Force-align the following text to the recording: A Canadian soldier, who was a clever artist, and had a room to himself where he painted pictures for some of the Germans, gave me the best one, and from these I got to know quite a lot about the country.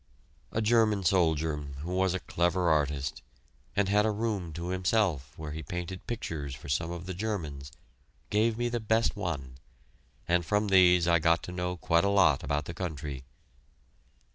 A 0.51 0.63
Canadian 0.63 1.03
soldier, 1.03 1.57
who 1.57 1.91
was 1.93 2.15
a 2.15 2.19
clever 2.21 2.71
artist, 2.71 3.21
and 3.75 3.87
had 3.87 4.03
a 4.03 4.09
room 4.09 4.51
to 4.53 4.69
himself 4.69 5.31
where 5.37 5.51
he 5.51 5.61
painted 5.61 6.07
pictures 6.07 6.55
for 6.55 6.67
some 6.67 6.89
of 6.89 7.05
the 7.05 7.13
Germans, 7.13 7.71
gave 8.31 8.57
me 8.57 8.67
the 8.67 8.79
best 8.79 9.15
one, 9.15 9.57
and 10.27 10.43
from 10.43 10.69
these 10.69 11.07
I 11.07 11.19
got 11.19 11.43
to 11.43 11.51
know 11.51 11.77
quite 11.77 12.03
a 12.03 12.09
lot 12.09 12.41
about 12.41 12.65
the 12.65 12.73
country. 12.73 13.25